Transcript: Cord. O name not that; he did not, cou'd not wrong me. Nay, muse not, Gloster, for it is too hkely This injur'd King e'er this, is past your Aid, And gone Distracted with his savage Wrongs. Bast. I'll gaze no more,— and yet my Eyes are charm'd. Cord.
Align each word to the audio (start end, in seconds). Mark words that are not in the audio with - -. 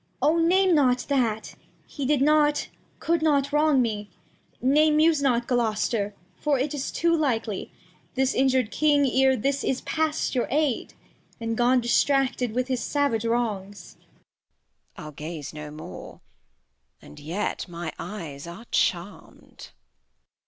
Cord. 0.19 0.41
O 0.41 0.43
name 0.43 0.73
not 0.73 1.05
that; 1.09 1.53
he 1.85 2.07
did 2.07 2.23
not, 2.23 2.69
cou'd 2.99 3.21
not 3.21 3.53
wrong 3.53 3.83
me. 3.83 4.09
Nay, 4.59 4.89
muse 4.89 5.21
not, 5.21 5.45
Gloster, 5.47 6.15
for 6.35 6.57
it 6.57 6.73
is 6.73 6.91
too 6.91 7.15
hkely 7.17 7.69
This 8.15 8.33
injur'd 8.33 8.71
King 8.71 9.05
e'er 9.05 9.35
this, 9.35 9.63
is 9.63 9.81
past 9.81 10.33
your 10.33 10.47
Aid, 10.49 10.95
And 11.39 11.55
gone 11.55 11.81
Distracted 11.81 12.53
with 12.55 12.67
his 12.67 12.81
savage 12.81 13.25
Wrongs. 13.25 13.95
Bast. 13.95 13.97
I'll 14.95 15.11
gaze 15.11 15.53
no 15.53 15.69
more,— 15.69 16.21
and 17.03 17.19
yet 17.19 17.67
my 17.67 17.93
Eyes 17.99 18.47
are 18.47 18.65
charm'd. 18.71 19.65
Cord. 19.69 19.77